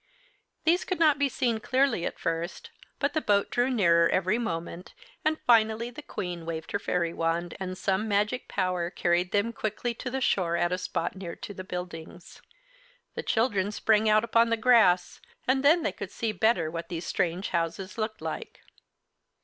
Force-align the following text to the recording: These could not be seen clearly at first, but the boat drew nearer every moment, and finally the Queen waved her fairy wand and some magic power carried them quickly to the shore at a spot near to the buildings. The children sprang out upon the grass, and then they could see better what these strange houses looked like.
These 0.65 0.83
could 0.83 0.97
not 0.99 1.19
be 1.19 1.29
seen 1.29 1.59
clearly 1.59 2.07
at 2.07 2.17
first, 2.17 2.71
but 2.97 3.13
the 3.13 3.21
boat 3.21 3.51
drew 3.51 3.69
nearer 3.69 4.09
every 4.09 4.39
moment, 4.39 4.95
and 5.23 5.39
finally 5.45 5.91
the 5.91 6.01
Queen 6.01 6.43
waved 6.43 6.71
her 6.71 6.79
fairy 6.79 7.13
wand 7.13 7.55
and 7.59 7.77
some 7.77 8.07
magic 8.07 8.47
power 8.47 8.89
carried 8.89 9.31
them 9.31 9.53
quickly 9.53 9.93
to 9.93 10.09
the 10.09 10.19
shore 10.19 10.57
at 10.57 10.71
a 10.71 10.79
spot 10.79 11.15
near 11.15 11.35
to 11.35 11.53
the 11.53 11.63
buildings. 11.63 12.41
The 13.13 13.21
children 13.21 13.71
sprang 13.71 14.09
out 14.09 14.23
upon 14.23 14.49
the 14.49 14.57
grass, 14.57 15.21
and 15.47 15.63
then 15.63 15.83
they 15.83 15.91
could 15.91 16.09
see 16.09 16.31
better 16.31 16.71
what 16.71 16.89
these 16.89 17.05
strange 17.05 17.49
houses 17.49 17.95
looked 17.99 18.21
like. 18.21 18.61